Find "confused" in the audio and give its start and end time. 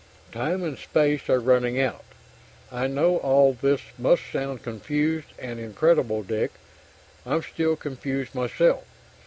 4.63-5.27, 7.75-8.33